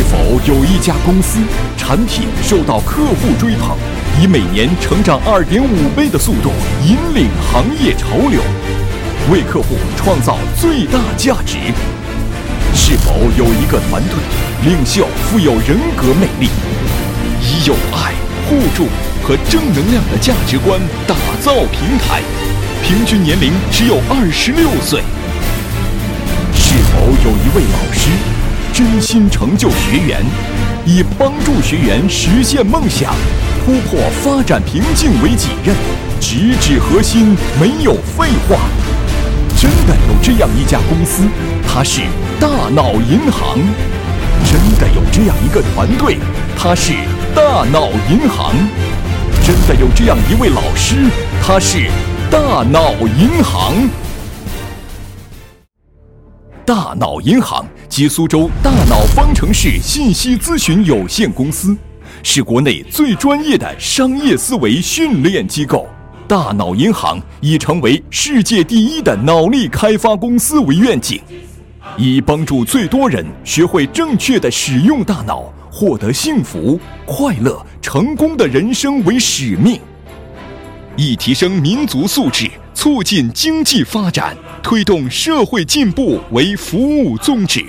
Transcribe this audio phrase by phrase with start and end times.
[0.00, 1.40] 是否有一家公司，
[1.76, 3.76] 产品受到客户追捧，
[4.18, 8.40] 以每年成长二点五倍的速度引领行业潮流，
[9.30, 11.58] 为客户创造最大价值？
[12.72, 14.16] 是否有一个团队
[14.64, 16.48] 领袖富有人格魅力，
[17.42, 18.14] 以有爱、
[18.48, 18.88] 互助
[19.22, 22.22] 和正能量的价值观打造平台？
[22.82, 25.02] 平均年龄只有二十六岁。
[26.54, 28.08] 是否有一位老师
[28.80, 30.24] 真心成就学员，
[30.86, 33.12] 以帮助学员实现梦想、
[33.62, 35.76] 突破发展瓶颈为己任，
[36.18, 38.56] 直指核心，没有废话？
[39.54, 41.24] 真的有这样一家公司，
[41.68, 42.00] 它是
[42.40, 43.58] 大脑银行。
[44.46, 46.16] 真的有这样一个团队，
[46.56, 46.94] 它是
[47.34, 48.54] 大脑银行。
[49.44, 50.96] 真的有这样一位老师，
[51.42, 51.90] 他是。
[52.30, 53.74] 大脑银行，
[56.64, 61.76] 大脑银行及苏州大脑方程式信息咨询有限公司，
[62.22, 65.88] 是国内最专业的商业思维训练机构。
[66.28, 71.20] 大脑银行已成为世界第一的脑力开发公司为愿景，
[71.96, 79.80] 以帮助最多人学会正确的使用大脑，获得幸福、快乐、成功的人生为使命。
[80.96, 82.48] 以提升民族素质、
[82.80, 87.62] 促进经济发展、推动社会进步为服务宗旨，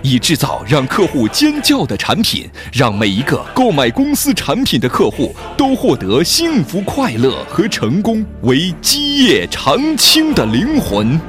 [0.00, 11.20] 以制造让客户尖叫的产品，让每一个购买公司产品的客户都获得幸福、快乐和成功为基业长青的灵魂。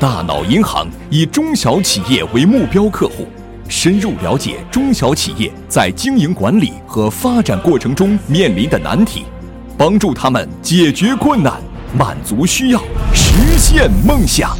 [0.00, 3.28] 大脑银行以中小企业为目标客户，
[3.68, 9.22] 深入了解中小企业在经营管理和发展过程中面临的难题。
[9.78, 11.62] 帮助他们解决困难、
[11.98, 12.82] 满足需要、
[13.14, 14.54] 实现梦想，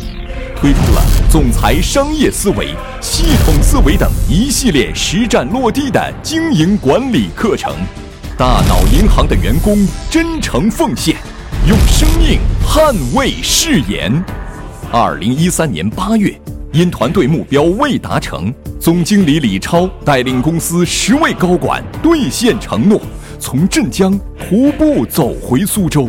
[0.59, 7.74] 推出了总裁商业思维、系统思维等一系列实战落地的经营管理课程。
[8.39, 11.17] 大脑银行的员工真诚奉献，
[11.69, 14.11] 用生命捍卫誓言。
[14.91, 16.35] 二零一三年八月，
[16.73, 22.98] 因团队目标未达成，总经理李超带领公司十位高管兑现承诺。
[23.39, 24.18] 从镇江
[24.48, 26.08] 徒步走回苏州，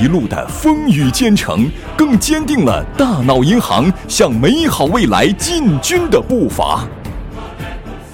[0.00, 6.86] 一路的风雨兼程，更坚定了大脑银行向美好未来进军的步伐。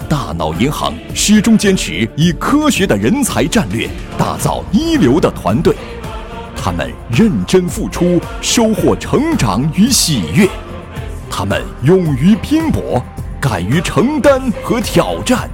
[0.08, 5.76] 大脑银行始终坚持以科学的人才战略打造一流的团队，
[6.56, 10.46] 他们认真付出，收获成长与喜悦；
[11.30, 13.02] 他们勇于拼搏，
[13.40, 15.48] 敢于承担和挑战。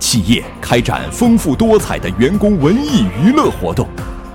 [0.00, 3.86] 企业开展丰富多彩的员工文艺娱乐活动，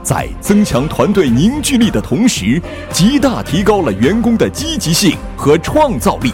[0.03, 6.31] 在增强团队凝聚力的同时，极大提高了员工的积极性和创造力。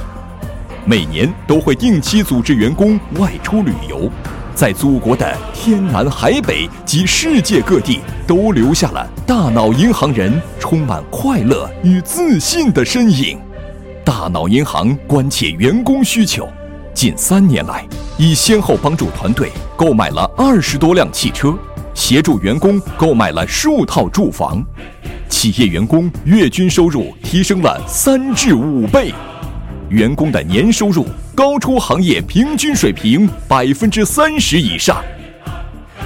[0.85, 4.09] 每年都会定期组织员工外出旅游，
[4.56, 13.40] 在祖国的天南海北及世界各地，都留下了大脑银行人充满快乐与自信的身影。
[14.03, 16.47] 大脑银行关切员工需求。
[16.91, 17.88] 近三年来，
[18.18, 21.56] 已先后帮助团队购买了二十多辆汽车，
[21.99, 24.63] 协助员工购买了数套住房，
[25.27, 29.13] 企业员工月均收入提升了三至五倍，
[29.89, 31.05] 员工的年收入
[31.35, 35.03] 高出行业平均水平百分之三十以上。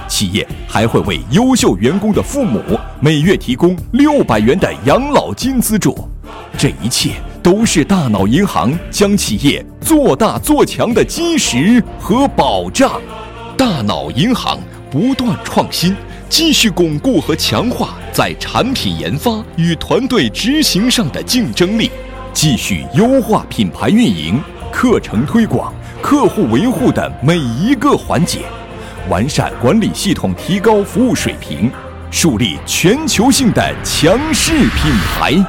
[0.08, 2.60] 企业还会为优秀员工的父母
[3.00, 6.10] 每月提供六百元的养老金资助，
[6.58, 7.12] 这一切。
[7.44, 13.02] 都是大脑银行将企业做大做强的基石和保障。
[13.58, 14.58] 大脑银行
[14.94, 15.96] 不断创新，
[16.30, 21.90] 继续巩固和强化在产品研发与团队执行上的竞争力，
[22.32, 24.40] 继续优化品牌运营、
[24.72, 28.42] 课程推广、客户维护的每一个环节，
[29.10, 31.72] 完善管理系统，提高服务水平，
[32.12, 35.44] 树立全球性的强势品牌。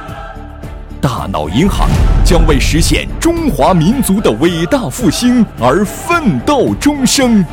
[0.99, 1.87] 大脑银行
[2.25, 7.45] 将为实现中华民族的伟大复兴而奋斗终生，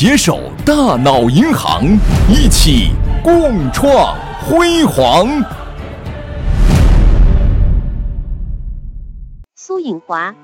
[0.00, 1.82] 携手大脑银行，
[2.28, 5.26] 一起共创辉煌。
[9.56, 10.36] 苏颖华，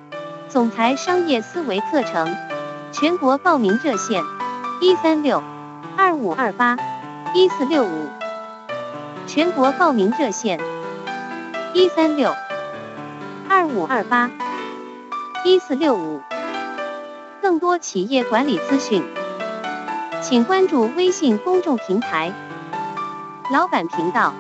[0.49, 2.35] 总裁商业思维课程，
[2.91, 4.25] 全国报名热线：
[4.83, 5.41] 一三六
[5.97, 6.77] 二五二八
[7.33, 8.09] 一四六五，
[9.29, 10.59] 全国报名热线。
[11.75, 12.35] 一三六
[13.49, 14.33] 二五二八
[15.45, 16.21] 一四六五，
[17.41, 19.05] 更多企业管理资讯，
[20.27, 22.33] 请关注微信公众平台
[23.53, 24.33] “老板频道”。